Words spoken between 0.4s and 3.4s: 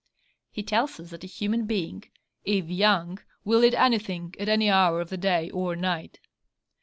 He tells us that a human being, 'if young,